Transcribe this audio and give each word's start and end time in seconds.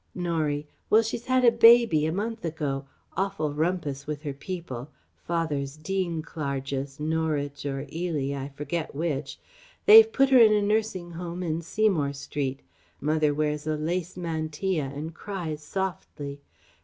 Norie: 0.15 0.67
"Well, 0.89 1.03
she's 1.03 1.25
had 1.25 1.45
a 1.45 1.51
baby... 1.51 2.07
a 2.07 2.11
month 2.11 2.43
ago... 2.43 2.87
awful 3.15 3.53
rumpus 3.53 4.07
with 4.07 4.23
her 4.23 4.33
people... 4.33 4.89
Father's 5.23 5.77
Dean 5.77 6.23
Clarges... 6.23 6.99
Norwich 6.99 7.67
or 7.67 7.85
Ely, 7.93 8.35
I 8.35 8.49
forget 8.49 8.95
which... 8.95 9.37
They've 9.85 10.11
put 10.11 10.31
her 10.31 10.39
in 10.39 10.53
a 10.53 10.61
Nursing 10.63 11.11
Home 11.11 11.43
in 11.43 11.61
Seymour 11.61 12.13
Street. 12.13 12.61
Mother 12.99 13.31
wears 13.31 13.67
a 13.67 13.77
lace 13.77 14.17
mantilla 14.17 14.85
and 14.85 15.13
cries 15.13 15.61
softly. 15.61 16.41